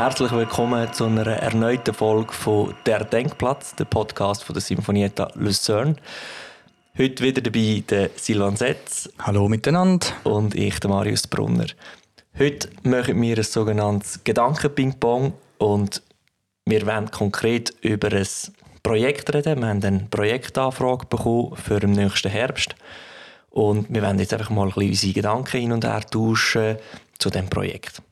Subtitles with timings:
[0.00, 5.94] Herzlich willkommen zu einer erneuten Folge von «Der Denkplatz», der Podcast von der Sinfonietta Lucerne.
[6.98, 9.08] Heute wieder dabei der Silvan Setz.
[9.20, 10.06] Hallo miteinander.
[10.24, 11.66] Und ich, der Marius Brunner.
[12.38, 16.02] Heute machen wir ein sogenanntes Gedanken-Ping-Pong und
[16.64, 18.26] wir werden konkret über ein
[18.82, 19.60] Projekt reden.
[19.60, 22.74] Wir haben eine Projektanfrage bekommen für den nächsten Herbst.
[23.50, 26.76] Und wir werden jetzt einfach mal ein bisschen unsere Gedanken hin und her tauschen
[27.18, 28.02] zu diesem Projekt.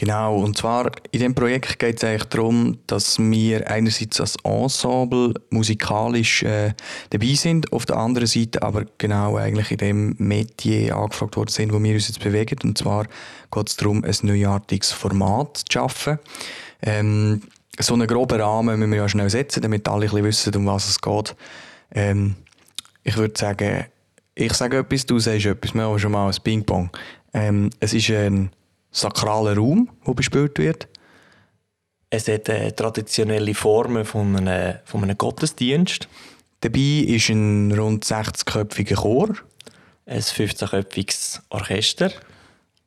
[0.00, 5.34] Genau, und zwar in diesem Projekt geht es eigentlich darum, dass wir einerseits als Ensemble
[5.50, 6.72] musikalisch äh,
[7.10, 11.74] dabei sind, auf der anderen Seite aber genau eigentlich in dem Metier angefragt worden sind,
[11.74, 12.56] wo wir uns jetzt bewegen.
[12.64, 13.08] Und zwar
[13.50, 16.18] geht es darum, ein neuartiges Format zu schaffen.
[16.80, 17.42] Ähm,
[17.82, 20.66] so einen groben Rahmen müssen wir ja schnell setzen, damit alle ein bisschen wissen, um
[20.66, 21.34] was es geht.
[21.92, 22.36] Ähm,
[23.02, 23.86] ich würde sagen,
[24.34, 25.74] ich sage etwas, du sagst etwas.
[25.74, 26.90] Wir haben schon mal ein Ping-Pong.
[27.32, 28.50] Ähm, es ist ein
[28.90, 30.88] sakraler Raum, der bespielt wird.
[32.10, 36.08] Es hat äh, traditionelle Formen von einem, von einem Gottesdienst.
[36.60, 39.28] Dabei ist ein rund 60-köpfiger Chor.
[40.06, 42.10] Ein 15-köpfiges Orchester.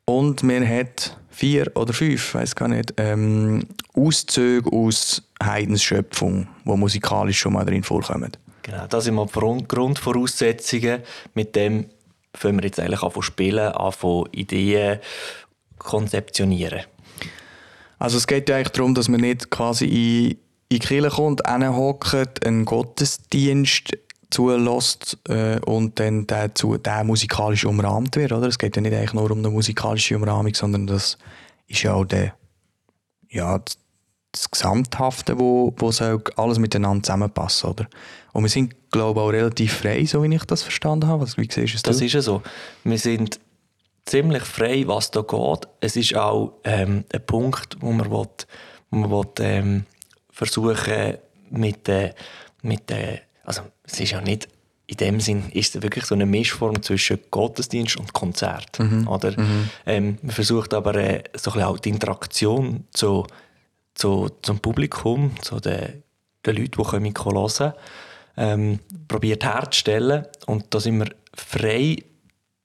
[0.06, 6.70] Und man hat vier oder fünf, weiß gar nicht, ähm, Auszüge aus Heidens Schöpfung, die
[6.72, 8.32] musikalisch schon mal drin vorkommen.
[8.64, 11.02] Genau, das sind mal die Grundvoraussetzungen.
[11.34, 11.90] Mit dem
[12.34, 15.00] fangen wir jetzt eigentlich an zu spielen, an Ideen
[15.78, 16.82] konzeptionieren?
[18.00, 20.38] Also es geht ja eigentlich darum, dass man nicht quasi in, in
[20.72, 23.92] die Kirche kommt, hockt, einen Gottesdienst
[24.30, 28.48] zulässt äh, und dann dazu der musikalisch umrahmt wird, oder?
[28.48, 31.18] Es geht ja nicht eigentlich nur um eine musikalische Umrahmung, sondern das
[31.68, 32.34] ist ja auch der,
[33.30, 33.62] ja,
[34.34, 37.88] das Gesamthafte, wo, wo soll alles miteinander zusammenpassen, oder?
[38.34, 41.26] Und wir sind, glaube ich, auch relativ frei, so wie ich das verstanden habe.
[41.38, 41.82] Wie siehst du das?
[41.84, 42.42] Das ist ja so.
[42.84, 43.40] Wir sind
[44.06, 45.68] ziemlich frei, was da geht.
[45.80, 48.28] Es ist auch ähm, ein Punkt, wo man, will,
[48.90, 49.86] wo man will, ähm,
[50.32, 51.18] versuchen
[51.52, 52.16] mit der,
[52.64, 54.50] mit der, also es ist ja nicht
[54.86, 59.08] in dem Sinn ist es wirklich so eine Mischform zwischen Gottesdienst und Konzert, mhm.
[59.08, 59.32] oder?
[59.32, 59.70] Mhm.
[59.86, 63.26] Ähm, man versucht aber äh, so ein auch die Interaktion zu,
[63.96, 66.04] zu, zum Publikum, zu den,
[66.46, 67.74] den Leuten, die hören,
[68.36, 71.98] ähm, probiert herzustellen und da sind wir frei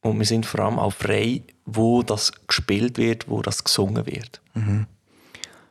[0.01, 4.41] und wir sind vor allem auch frei, wo das gespielt wird, wo das gesungen wird.
[4.55, 4.87] Mhm.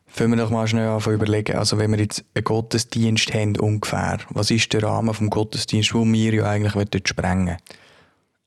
[0.06, 4.20] Fangen wir doch mal schnell an überlegen, also wenn wir jetzt einen Gottesdienst haben ungefähr,
[4.30, 7.58] was ist der Rahmen des Gottesdienstes, wo wir ja eigentlich dort sprengen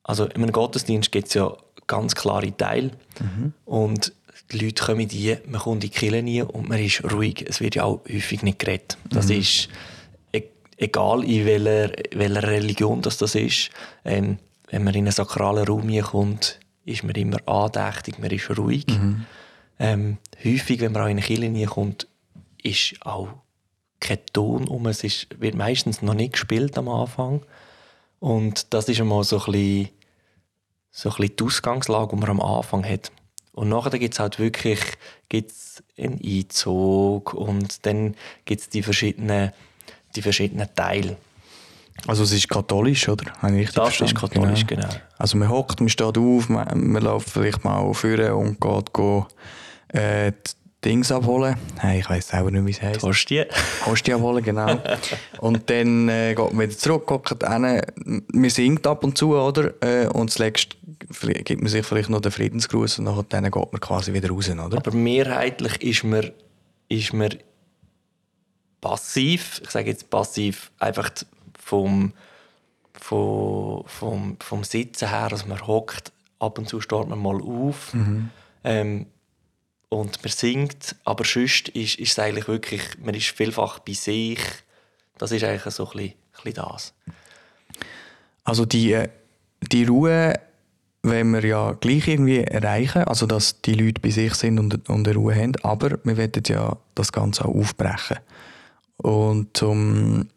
[0.02, 1.54] Also in einem Gottesdienst gibt es ja
[1.86, 3.52] ganz klare Teile mhm.
[3.66, 4.12] und
[4.52, 7.44] die Leute kommen die, man kommt in die Kirche nie und man ist ruhig.
[7.48, 8.98] Es wird ja auch häufig nicht geredet.
[9.08, 9.40] Das mhm.
[9.40, 9.68] ist
[10.32, 10.42] e-,
[10.76, 13.70] egal in welcher, welcher Religion das, das ist.
[14.04, 14.38] Ähm,
[14.70, 18.86] wenn man in einen sakralen Raum kommt, ist man immer andächtig, man ist ruhig.
[18.88, 19.26] Mhm.
[19.78, 22.06] Ähm, häufig, wenn man auch in eine Kirche kommt,
[22.62, 23.28] ist auch
[24.00, 24.86] kein Ton um.
[24.86, 27.42] Es ist, wird meistens noch nicht gespielt am Anfang.
[28.18, 29.88] Und das ist einmal so ein bisschen,
[30.90, 33.10] so ein bisschen die Ausgangslage, die man am Anfang hat.
[33.52, 34.80] Und nachher gibt es halt wirklich
[35.28, 39.52] gibt's einen Einzug und dann gibt es die verschiedenen,
[40.14, 41.16] die verschiedenen Teile.
[42.06, 43.32] Also es ist katholisch, oder?
[43.40, 44.14] Habe ich das verstanden?
[44.14, 44.88] ist katholisch, genau.
[44.88, 45.00] genau.
[45.18, 49.24] Also man hockt, man steht auf, man, man läuft vielleicht mal vorne und geht, geht
[50.00, 50.32] äh,
[50.84, 51.56] Dings abholen.
[51.78, 53.02] Hey, ich weiß selber nicht, wie es heisst.
[53.02, 53.44] Hostie.
[53.84, 54.78] Hostie abholen, genau.
[55.40, 57.82] und dann äh, geht man wieder zurück, guckt hin.
[58.32, 59.74] Man singt ab und zu, oder?
[59.82, 60.76] Äh, und zuletzt
[61.44, 64.78] gibt man sich vielleicht noch den Friedensgruß und dann geht man quasi wieder raus, oder?
[64.78, 66.30] Aber mehrheitlich ist man,
[66.88, 67.34] ist man
[68.80, 71.10] passiv, ich sage jetzt passiv, einfach
[71.58, 72.14] vom,
[72.94, 77.92] vom, vom, vom Sitzen her, dass man hockt, ab und zu steht man mal auf
[77.92, 78.30] mhm.
[78.64, 79.06] ähm,
[79.90, 84.40] und man singt, aber sonst ist, ist es eigentlich wirklich, man ist vielfach bei sich.
[85.18, 86.94] Das ist eigentlich so ein bisschen, ein bisschen das.
[88.44, 89.08] Also die, äh,
[89.60, 90.40] die Ruhe
[91.02, 95.08] wenn wir ja gleich irgendwie erreichen, also dass die Leute bei sich sind und, und
[95.08, 98.18] eine Ruhe haben, aber wir wollen ja das Ganze auch aufbrechen.
[98.98, 100.28] Und um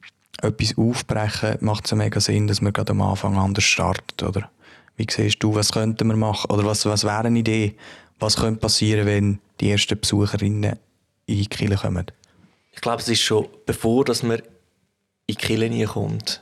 [0.41, 4.50] etwas aufbrechen, macht es ja mega Sinn, dass man gerade am Anfang anders startet, oder?
[4.95, 6.51] Wie siehst du, was könnten wir machen?
[6.51, 7.75] Oder was, was wäre eine Idee?
[8.19, 10.80] Was könnte passieren, wenn die ersten Besucherinnen
[11.25, 12.06] in die Kirche kommen?
[12.71, 14.44] Ich glaube, es ist schon, bevor dass man in
[15.27, 16.42] die Kirche kommt,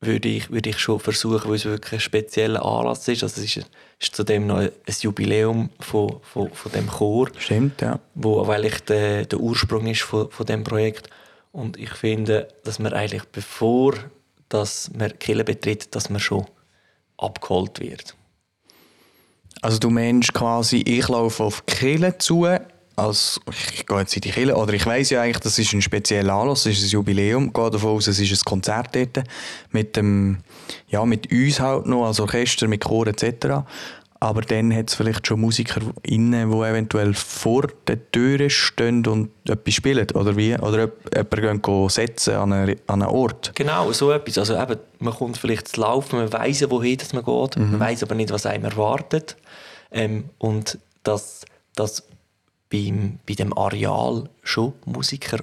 [0.00, 3.22] würde ich, würde ich schon versuchen, weil es wirklich ein spezieller Anlass ist.
[3.22, 4.70] Also es ist, ist zudem noch ein
[5.00, 7.30] Jubiläum von, von, von dem Chor.
[7.38, 7.98] Stimmt, ja.
[8.14, 11.08] Wo, weil ich der, der Ursprung ist von, von dem Projekt.
[11.52, 13.94] Und ich finde, dass man eigentlich, bevor
[14.48, 16.46] dass man Kille betritt, dass man schon
[17.16, 18.14] abgeholt wird.
[19.62, 22.46] Also du meinst quasi, ich laufe auf Kille zu,
[22.96, 23.40] als
[23.74, 26.34] ich gehe jetzt in die Kille, oder ich weiß ja eigentlich, das ist ein spezieller
[26.34, 29.24] Anlass, das ist ein Jubiläum, ich gehe davon aus, es ist ein Konzert dort,
[29.70, 30.38] mit, dem,
[30.88, 33.64] ja, mit uns halt noch, als Orchester, mit Chor etc.
[34.18, 39.30] Aber dann hat es vielleicht schon Musiker innen, die eventuell vor der Tür stehen und
[39.48, 40.54] etwas spielen, oder wie?
[40.58, 40.90] Oder
[41.34, 43.52] jemanden setzen an einen, an einen Ort.
[43.54, 44.38] Genau, so etwas.
[44.38, 47.70] Also eben, man kommt vielleicht zu laufen, man weiss, wohin man geht, mhm.
[47.72, 49.36] man weiss aber nicht, was einem erwartet.
[49.90, 52.02] Ähm, und dass, dass
[52.70, 55.38] beim, bei dem Areal schon Musiker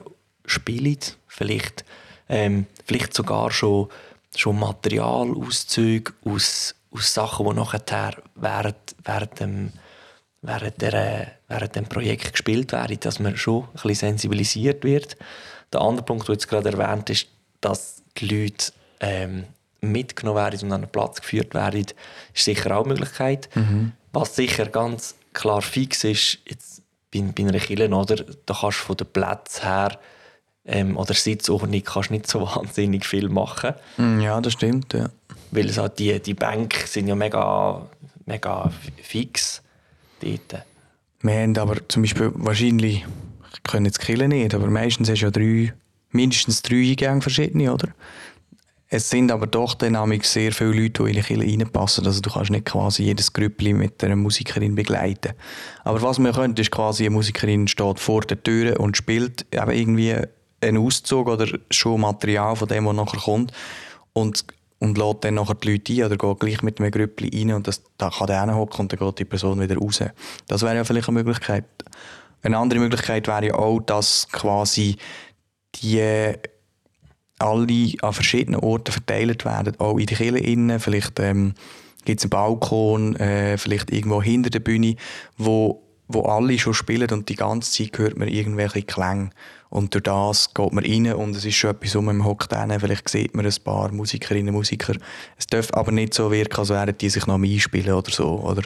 [0.46, 0.98] spielen,
[1.28, 1.86] vielleicht,
[2.28, 3.88] ähm, vielleicht sogar schon,
[4.36, 9.72] schon Materialauszüge aus aus Sachen, die nachher während, während, dem,
[10.42, 15.18] während, der, während dem Projekt gespielt werden, dass man schon ein bisschen sensibilisiert wird.
[15.72, 17.28] Der andere Punkt, den du jetzt gerade erwähnt ist,
[17.62, 19.45] dass die Leute ähm,
[19.81, 21.86] mitgenommen werden und an einen Platz geführt werden,
[22.34, 23.50] ist sicher auch eine Möglichkeit.
[23.56, 23.94] Mhm.
[24.12, 28.16] Was sicher ganz klar fix ist, jetzt bei, bei einer Kille, oder,
[28.46, 30.00] da kannst du von den Plätzen her
[30.66, 33.74] ähm, oder Sitzordnung kannst nicht so wahnsinnig viel machen.
[33.98, 35.10] Mm, ja, das stimmt, ja.
[35.55, 37.88] Weil halt die, die Bänke sind ja mega,
[38.25, 38.71] mega
[39.01, 39.61] fix
[40.19, 40.65] dort.
[41.21, 43.05] Wir haben aber zum Beispiel wahrscheinlich,
[43.53, 45.73] ich kann jetzt killen nicht, aber meistens hast du ja drei,
[46.11, 47.89] mindestens drei Eingänge verschiedene, oder?
[48.89, 52.05] Es sind aber doch dynamisch sehr viele Leute, die in die Kirche reinpassen.
[52.05, 55.33] Also du kannst nicht quasi jedes Grüppli mit einer Musikerin begleiten.
[55.83, 59.71] Aber was wir können, ist quasi eine Musikerin steht vor der Tür und spielt eben
[59.71, 60.15] irgendwie
[60.61, 63.51] einen Auszug oder schon Material von dem, was nachher kommt
[64.13, 64.45] und,
[64.83, 67.68] und lädt dann nachher die Leute ein oder geht gleich mit einem Grüppli rein und
[67.68, 70.03] das, da kann der hocken und dann geht die Person wieder raus.
[70.47, 71.65] Das wäre ja vielleicht eine Möglichkeit.
[72.41, 74.97] Eine andere Möglichkeit wäre ja auch, dass quasi
[75.75, 76.33] die
[77.39, 81.53] alle an verschiedenen Orten verteilt werden, auch in die Kirche innen, vielleicht ähm,
[82.03, 84.97] gibt es einen Balkon, äh, vielleicht irgendwo hinter der Bühne,
[85.38, 89.29] wo, wo alle schon spielen und die ganze Zeit hört man irgendwelche Klänge.
[89.69, 93.09] Und durch das geht man rein und es ist schon etwas um im Hock Vielleicht
[93.09, 94.94] sieht man ein paar Musikerinnen und Musiker.
[95.35, 98.61] Es darf aber nicht so wirken, als wären die sich noch Einspielen oder so, oder?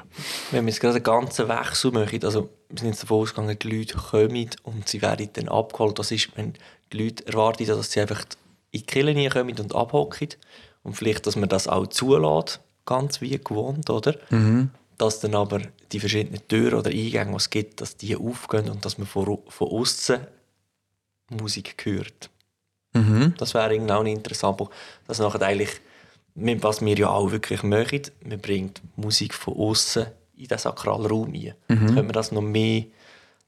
[0.52, 3.70] Wenn wir jetzt gerade einen ganzen Wechsel machen, also wir sind jetzt davon ausgegangen, die
[3.70, 5.98] Leute kommen und sie werden dann abgeholt.
[5.98, 6.56] Das ist, wenn
[6.92, 8.26] die Leute erwarten, dass sie einfach
[8.72, 10.30] in die Kirche kommen und abhocken
[10.84, 14.16] und vielleicht, dass man das auch zulässt, ganz wie gewohnt, oder?
[14.30, 14.72] Mhm.
[14.98, 15.62] Dass dann aber
[15.92, 19.40] die verschiedenen Türen oder Eingänge, die es gibt, dass die aufgehen und dass man von,
[19.48, 20.20] von außen
[21.30, 22.30] Musik hört.
[22.94, 23.34] Mhm.
[23.38, 24.74] Das wäre irgendwie auch ein interessanter Punkt.
[25.08, 25.70] Das nachher eigentlich,
[26.36, 30.08] was wir ja auch wirklich möchten, man bringt Musik von außen
[30.38, 31.54] in den sakralen Raum rein.
[31.68, 31.96] Mhm.
[31.96, 32.86] Können wir das noch mehr,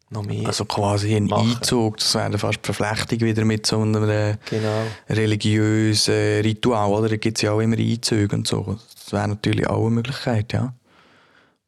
[0.10, 1.56] noch mehr Also quasi ein machen.
[1.56, 4.84] Einzug, das wäre fast Verflechtung wieder mit so einem äh, genau.
[5.08, 7.10] religiösen Ritual, oder?
[7.10, 8.78] Da gibt es ja auch immer Einzüge und so.
[8.96, 10.74] Das wäre natürlich auch eine Möglichkeit, ja.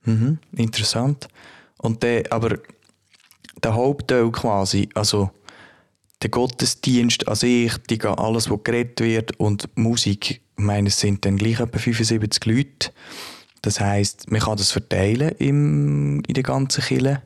[0.05, 0.39] Mhm.
[0.55, 1.27] Interessant.
[1.77, 2.59] Und der, aber
[3.63, 5.31] der Hauptteil quasi, also
[6.21, 11.25] der Gottesdienst an sich, die, alles, was geredet wird und Musik, ich meine, es sind
[11.25, 12.91] dann gleich etwa 75 Leute.
[13.61, 17.21] Das heisst, man kann das verteilen im, in der ganzen Kirche.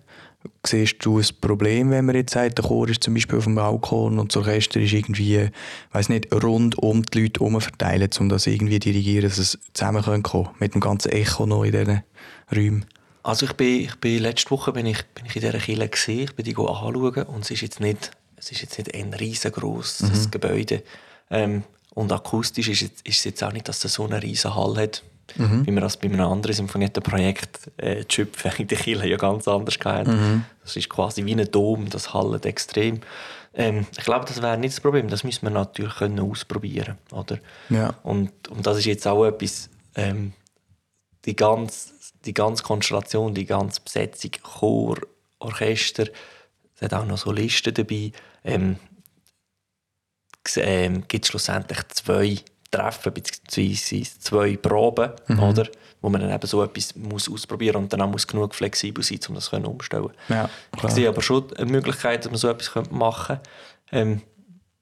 [0.66, 3.56] Siehst du ein Problem, wenn man jetzt sagt, der Chor ist zum Beispiel auf dem
[3.56, 5.50] Balkon und das Orchester ist irgendwie,
[5.92, 10.24] weiß nicht, rund um die Leute herum verteilt, um das irgendwie dirigieren, dass es zusammenkommen
[10.24, 12.04] kann, mit dem ganzen Echo noch in diesen
[12.56, 12.86] Räumen?
[13.24, 16.24] Also ich bin, ich bin letzte Woche bin ich, bin ich in dieser Kirche gesehen,
[16.26, 20.28] ich bin die anschauen und es ist jetzt nicht es ist jetzt nicht ein riesengroßes
[20.28, 20.32] mhm.
[20.32, 20.84] Gebäude.
[21.30, 24.54] Ähm, und akustisch ist, jetzt, ist es jetzt auch nicht, dass es so einen riesen
[24.54, 25.04] Hall hat,
[25.36, 25.66] mhm.
[25.66, 29.18] wie wir das bei einem anderen symphonierten Projekt äh, die Schöpfe in der Kirche ja
[29.18, 30.12] ganz anders hatten.
[30.12, 30.46] Mhm.
[30.64, 33.02] Das ist quasi wie ein Dom, das hallt extrem.
[33.54, 35.08] Ähm, ich glaube, das wäre nicht das Problem.
[35.08, 37.40] Das müssen wir natürlich können ausprobieren oder?
[37.70, 37.94] Ja.
[38.04, 40.34] Und, und das ist jetzt auch etwas, ähm,
[41.26, 44.98] die ganze die ganze Konstellation, die ganze Besetzung, Chor,
[45.40, 46.08] Orchester,
[46.76, 48.12] es hat auch noch Solisten dabei.
[48.44, 48.78] Ähm,
[50.58, 52.38] ähm, gibt es schlussendlich zwei
[52.72, 54.04] Treffen bzw.
[54.20, 55.40] zwei Proben, mhm.
[55.40, 55.68] oder?
[56.02, 59.20] wo man dann eben so etwas muss ausprobieren und dann auch muss genug flexibel sein,
[59.28, 60.12] um das umzustellen.
[60.30, 60.48] Ja,
[60.84, 63.50] ich sehe aber schon eine Möglichkeit, dass man so etwas machen könnte.
[63.92, 64.22] Ähm,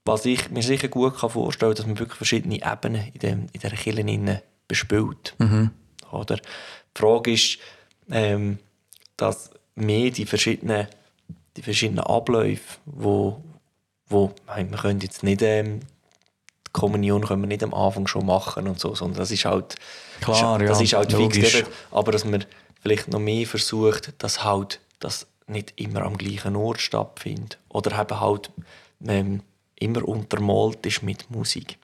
[0.03, 3.39] was ich mir sicher gut kann vorstellen kann, dass man wirklich verschiedene Ebenen in, dem,
[3.53, 5.33] in dieser Kirche bespielt.
[5.37, 5.71] Mhm.
[6.11, 6.35] Oder?
[6.35, 7.57] Die Frage ist,
[8.11, 8.59] ähm,
[9.15, 10.87] dass mehr die verschiedenen
[11.55, 13.41] die verschiedenen Abläufe, wo,
[14.07, 15.81] wo wir können jetzt nicht ähm,
[16.73, 19.75] Kommunion können wir nicht am Anfang schon machen und so, sondern das ist halt
[20.19, 22.45] Klar, das ja, ist halt fix, aber dass man
[22.81, 28.19] vielleicht noch mehr versucht, dass halt das nicht immer am gleichen Ort stattfindet oder eben
[28.19, 28.51] halt
[29.05, 29.41] ähm,
[29.75, 31.77] immer untermalt ist mit Musik.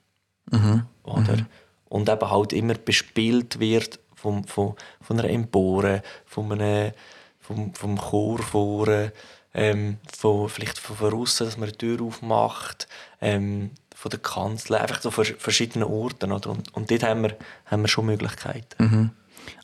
[0.50, 0.86] Mhm.
[1.04, 1.36] Oder?
[1.36, 1.46] Mhm.
[1.88, 6.92] Und eben halt immer bespielt wird vom, von, von einer Empore, von einem,
[7.40, 9.12] vom, vom Chor vorne,
[9.54, 12.86] ähm, von, vielleicht von außen, dass man eine Tür aufmacht,
[13.20, 13.70] ähm,
[14.00, 16.32] von der Kanzel, einfach so verschiedenen Orten.
[16.32, 16.48] Oder?
[16.48, 18.82] Und, und dort haben wir, haben wir schon Möglichkeiten.
[18.82, 19.10] Mhm.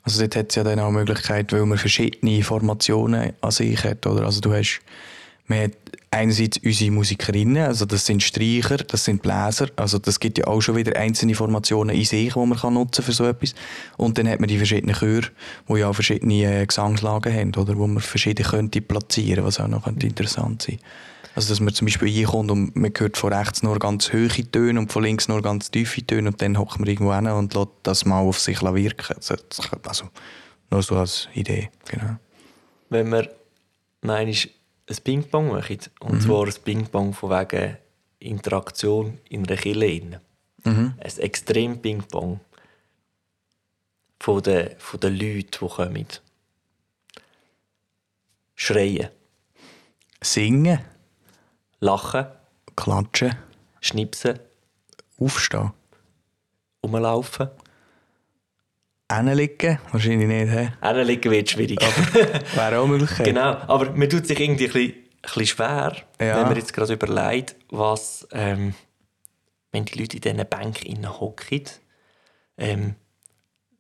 [0.02, 4.07] Also dort hat es ja dann auch Möglichkeiten, weil man verschiedene Formationen an sich hat.
[4.07, 4.26] Oder?
[4.26, 4.81] Also du hast,
[5.47, 5.73] man hat
[6.11, 10.61] einerseits unsere Musikerinnen, also das sind Streicher, das sind Bläser, also das gibt ja auch
[10.61, 13.55] schon wieder einzelne Formationen in sich, die man kann nutzen für so etwas.
[13.97, 15.28] Und dann hat man die verschiedenen Chöre,
[15.66, 19.69] die ja auch verschiedene äh, Gesangslagen haben, oder, wo man verschiedene könnte platzieren, was auch
[19.69, 20.78] noch könnte interessant sein.
[21.37, 24.81] Also dass man zum Beispiel reinkommt und man hört von rechts nur ganz hohe Töne
[24.81, 27.69] und von links nur ganz tiefe Töne und dann hockt man irgendwo hin und lässt
[27.83, 29.16] das mal auf sich wirken.
[29.16, 29.35] Also,
[29.85, 30.09] also
[30.71, 32.16] nur so als Idee, genau.
[32.88, 33.28] Wenn man
[34.00, 34.49] meinst,
[34.88, 35.78] ein Ping-Pong machen.
[36.00, 36.21] Und mhm.
[36.21, 37.76] zwar ein Ping-Pong von wegen
[38.19, 40.21] Interaktion in einer Kille.
[40.64, 40.95] Mhm.
[40.99, 42.40] Ein extrem Ping-Pong
[44.21, 46.07] von den, von den Leuten, die kommen.
[48.55, 49.11] Schreien.
[50.23, 50.96] Singen.
[51.80, 52.26] Lachen.
[52.75, 53.37] Klatschen.
[53.80, 54.38] Schnipsen.
[55.18, 55.73] Aufstehen.
[56.80, 57.49] Umlaufen.
[59.11, 59.78] Hinliegen?
[59.92, 60.52] Wahrscheinlich nicht.
[60.52, 60.68] He?
[60.83, 61.80] Hinliegen wird schwierig.
[62.54, 63.11] Wäre auch möglich.
[63.25, 66.37] Genau, aber man tut sich irgendwie ein bisschen, ein bisschen schwer, ja.
[66.37, 68.75] wenn man jetzt gerade überlegt, was, ähm,
[69.71, 71.64] wenn die Leute in diesen Bänken hocken,
[72.59, 72.97] ähm,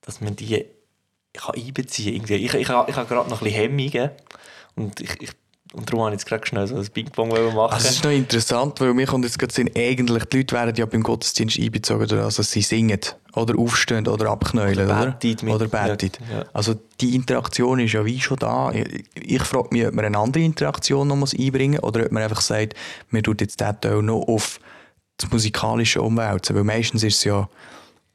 [0.02, 0.66] dass man die
[1.32, 2.36] kann einbeziehen kann.
[2.36, 4.10] Ich, ich, ich, ich habe gerade noch ein bisschen Hemmungen
[4.74, 5.32] und ich, ich
[5.72, 7.58] und darum habe ich jetzt gerade schnell so ein Ping-Pong machen.
[7.58, 10.74] Also das ist noch interessant, weil mir kommt jetzt gerade Sinn, eigentlich die Leute werden
[10.76, 13.00] ja beim Gottesdienst einbezogen, also sie singen
[13.34, 15.12] oder aufstehen oder abknäulen, oder?
[15.12, 15.68] Betet oder?
[15.68, 16.18] betet.
[16.30, 16.44] Ja.
[16.52, 18.70] Also die Interaktion ist ja wie schon da.
[18.72, 22.22] Ich, ich frage mich, ob man eine andere Interaktion noch einbringen muss oder ob man
[22.22, 22.74] einfach sagt,
[23.10, 24.60] man tut jetzt den Teil noch auf
[25.18, 27.48] das musikalische umwälzen, weil meistens ist es ja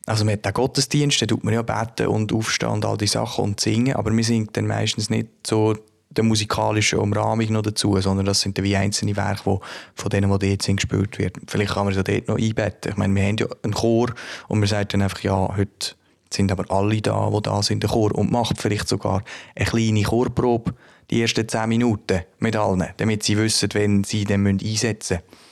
[0.07, 3.07] also man hat den Gottesdienst, da tut man ja beten und aufstehen und all die
[3.07, 5.75] Sachen und singen, aber wir singen dann meistens nicht so
[6.11, 9.57] der musikalischen Umrahmung noch dazu, sondern das sind wie einzelne Werke, die
[9.95, 11.43] von denen, die dort sind, gespielt werden.
[11.47, 12.91] Vielleicht kann man sie dort noch einbetten.
[12.91, 14.13] Ich meine, wir haben ja einen Chor
[14.47, 15.95] und man sagt dann einfach, ja, heute
[16.29, 19.23] sind aber alle da, die da sind, der Chor und macht vielleicht sogar
[19.55, 20.73] eine kleine Chorprobe
[21.09, 25.51] die ersten zehn Minuten mit allen, damit sie wissen, wenn sie den einsetzen müssen.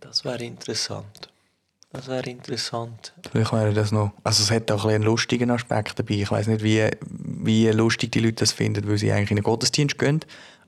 [0.00, 1.28] Das wäre interessant.
[1.92, 3.12] Das wäre interessant.
[3.30, 4.12] Vielleicht wäre das noch.
[4.24, 6.14] Also es hat auch ein einen lustigen Aspekt dabei.
[6.14, 6.88] Ich weiß nicht, wie,
[7.44, 10.20] wie lustig die Leute das finden, weil sie eigentlich in den Gottesdienst gehen.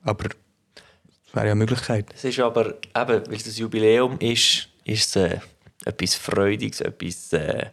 [0.02, 2.06] Aber es wäre ja eine Möglichkeit.
[2.14, 5.38] Es ist aber, eben, weil es ein Jubiläum ist, ist es äh,
[5.84, 7.66] etwas Freudiges, etwas äh,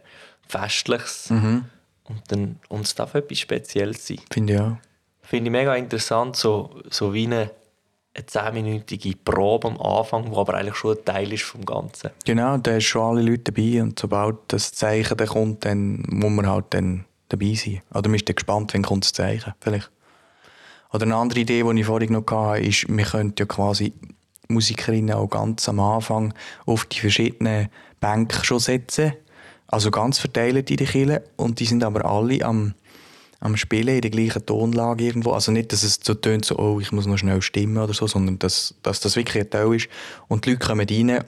[0.48, 1.30] Festliches.
[1.30, 1.64] Mhm.
[2.04, 4.18] Und, dann, und es darf etwas Spezielles sein.
[4.30, 4.76] Finde ich auch.
[5.22, 7.50] Finde ich mega interessant, so, so wie eine
[8.14, 12.10] eine zehnminütige Probe am Anfang, die aber eigentlich schon ein Teil ist vom Ganzen.
[12.24, 16.30] Genau, da sind schon alle Leute dabei und sobald das Zeichen dann kommt, dann muss
[16.30, 17.82] man halt dann dabei sein.
[17.92, 19.90] Oder man ist dann gespannt, wenn kommt das Zeichen vielleicht.
[20.92, 23.92] Oder eine andere Idee, die ich vorhin noch hatte, ist, wir könnten ja quasi
[24.48, 26.34] Musikerinnen auch ganz am Anfang
[26.66, 27.68] auf die verschiedenen
[28.00, 29.14] Bänke schon setzen.
[29.68, 32.74] Also ganz verteilt in die Kille und die sind aber alle am
[33.42, 35.32] am Spielen in der gleichen Tonlage irgendwo.
[35.32, 38.06] Also nicht, dass es so tönt, so, oh, ich muss noch schnell stimmen oder so,
[38.06, 39.88] sondern dass, dass das wirklich ein Teil ist.
[40.28, 41.24] Und die Leute kommen rein,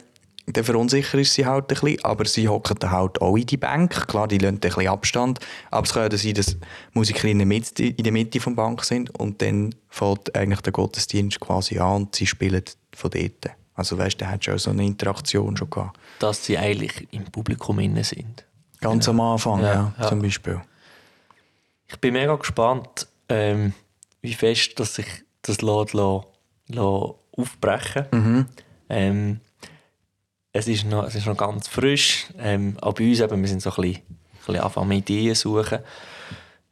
[0.46, 3.56] dann verunsichert ist sie halt ein bisschen, aber sie hocken dann halt auch in die
[3.56, 4.06] Bank.
[4.06, 6.56] Klar, die lassen ein bisschen Abstand, aber es kann ja sein, dass
[6.92, 12.02] mit in der Mitte der Bank sind und dann fällt eigentlich der Gottesdienst quasi an
[12.02, 12.62] und sie spielen
[12.94, 13.56] von dort.
[13.74, 15.98] Also weißt du, da hat schon so eine Interaktion schon gehabt.
[16.18, 18.44] Dass sie eigentlich im Publikum innen sind.
[18.80, 19.24] Ganz genau.
[19.24, 20.60] am Anfang, ja, ja, ja, zum Beispiel.
[21.88, 23.72] Ich bin mega gespannt, ähm,
[24.20, 25.06] wie fest dass sich
[25.42, 25.94] das lässt
[27.36, 28.46] aufbrechen mhm.
[28.88, 29.40] ähm,
[30.54, 32.26] es, ist noch, es ist noch ganz frisch.
[32.38, 35.80] Ähm, auch bei uns eben, wir sind so ein bisschen, ein bisschen anfangen Ideen suchen.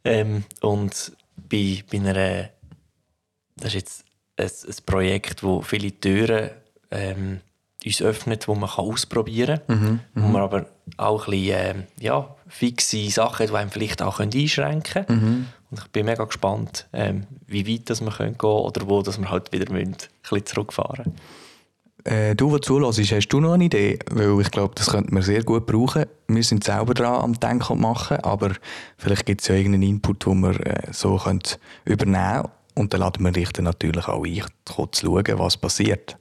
[0.05, 2.49] Ähm, und bei, bei einer,
[3.57, 4.05] das ist jetzt
[4.37, 6.51] ein, ein Projekt, das viele Türen
[6.91, 7.41] ähm,
[7.85, 11.75] uns öffnet, wo man kann ausprobieren kann, mhm, wo man aber auch ein bisschen, äh,
[11.99, 15.21] ja, fixe Sachen, die einem vielleicht auch einschränken können.
[15.21, 15.47] Mhm.
[15.71, 19.19] Und ich bin mega gespannt, ähm, wie weit das wir gehen können oder wo das
[19.19, 21.13] wir halt wieder müssen, ein bisschen zurückfahren
[22.03, 23.99] äh, Du, der zulässt, hast du noch eine Idee?
[24.11, 26.05] Weil ich glaube, das könnte man sehr gut brauchen.
[26.27, 28.51] Wir sind selber dran am Denken und Machen, aber
[28.97, 31.41] vielleicht gibt es ja irgendeinen Input, den wir äh, so können
[31.85, 32.49] übernehmen können.
[32.75, 36.17] Und dann laden wir dich dann natürlich auch ein, zu schauen, was passiert.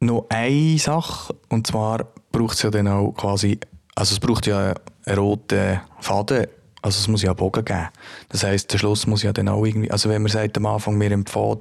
[0.00, 3.60] Noch eine Sache, und zwar braucht es ja dann auch quasi,
[3.94, 6.46] also es braucht ja einen roten Faden,
[6.80, 7.88] also es muss ja einen Bogen geben.
[8.30, 10.98] Das heisst, der Schluss muss ja dann auch irgendwie, also wenn man sagt am Anfang,
[10.98, 11.60] wir empfehlen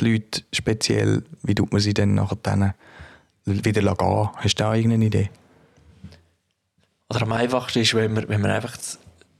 [0.00, 2.74] die Leute speziell, wie tut man sie dann nachher dann
[3.44, 4.28] wieder gehen?
[4.36, 5.30] Hast du da irgendeine Idee?
[7.10, 8.98] oder am einfachsten ist, wenn man, wenn man einfach das,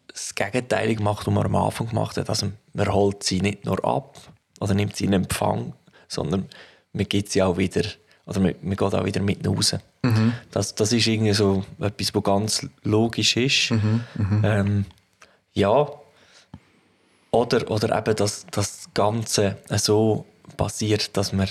[0.09, 2.29] das Gegenteilige macht, was man am Anfang gemacht hat.
[2.29, 4.19] Also man holt sie nicht nur ab
[4.61, 5.75] oder nimmt sie in Empfang,
[6.09, 6.47] sondern
[6.93, 7.83] man gibt sie auch wieder,
[8.27, 9.77] oder man, man geht auch wieder mit raus.
[10.03, 10.33] Mhm.
[10.51, 13.71] Das, das ist irgendwie so etwas, was ganz logisch ist.
[13.71, 14.05] Mhm,
[14.43, 14.85] ähm,
[15.53, 15.87] ja,
[17.31, 20.25] oder, oder eben, dass das Ganze so
[20.59, 21.49] passiert, dass man,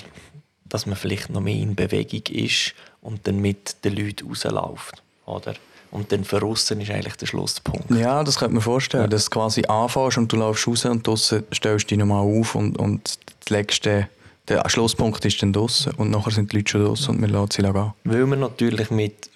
[0.65, 5.01] dass man vielleicht noch mehr in Bewegung ist und dann mit den Leuten rausläuft.
[5.25, 5.55] Oder?
[5.89, 7.89] Und dann für aussen ist eigentlich der Schlusspunkt.
[7.89, 9.07] Ja, das könnte man vorstellen, ja.
[9.07, 12.77] dass du quasi anfängst und du läufst raus und draussen stellst dich nochmal auf und,
[12.77, 13.17] und
[13.49, 14.07] legst den,
[14.47, 17.53] der Schlusspunkt ist dann draussen und nachher sind die Leute schon draussen und man lässt
[17.53, 17.93] sie gehen.
[18.03, 19.29] Weil man natürlich mit,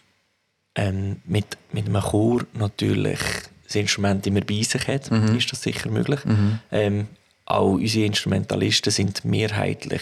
[0.75, 3.19] ähm, mit, mit einem Chor natürlich
[3.65, 5.37] das Instrument immer bei sich hat, mhm.
[5.37, 6.23] ist das sicher möglich.
[6.25, 6.59] Mhm.
[6.71, 7.07] Ähm,
[7.53, 10.01] auch unsere Instrumentalisten sind mehrheitlich,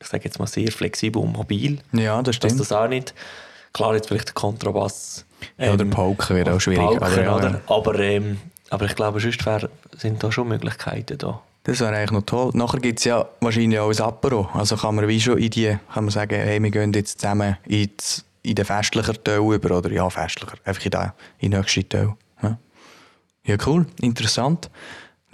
[0.00, 1.78] ich sage jetzt mal, sehr flexibel und mobil.
[1.92, 2.60] Ja, das stimmt.
[2.60, 3.14] Dass das auch nicht,
[3.72, 5.24] klar jetzt vielleicht der Kontrabass.
[5.58, 6.84] Ähm, ja, oder Pauken wäre auch schwierig.
[6.84, 7.60] Pauken, aber, ja, ja.
[7.66, 8.38] aber, ähm,
[8.70, 11.42] aber ich glaube, sonst wär, sind da schon Möglichkeiten da.
[11.66, 12.52] Das wäre eigentlich noch toll.
[12.54, 14.48] Nachher gibt es ja wahrscheinlich auch ein Apero.
[14.54, 17.56] Also kann man wie schon in die, kann man sagen, hey, wir gehen jetzt zusammen
[17.66, 17.90] in, die,
[18.42, 22.14] in den festlichen Teil über, oder ja, festlicher, einfach in den, in den nächsten Teil.
[22.40, 22.58] Ja.
[23.44, 24.70] ja, cool, interessant.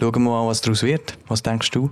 [0.03, 1.17] Schauen wir mal, was daraus wird.
[1.29, 1.89] Was denkst du?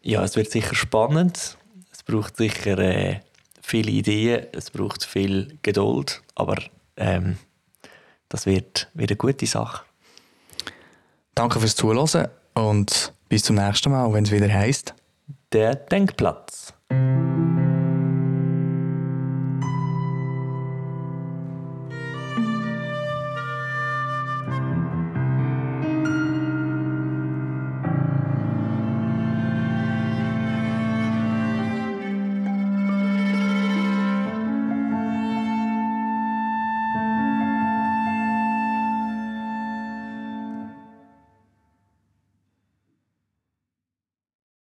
[0.00, 1.58] Ja, es wird sicher spannend.
[1.90, 3.18] Es braucht sicher äh,
[3.60, 6.54] viele Ideen, es braucht viel Geduld, aber
[6.96, 7.36] ähm,
[8.28, 9.84] das wird, wird eine gute Sache.
[11.34, 14.94] Danke fürs Zuhören und bis zum nächsten Mal, wenn es wieder heißt
[15.50, 16.74] Der Denkplatz.